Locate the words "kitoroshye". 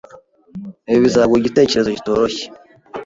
1.97-2.45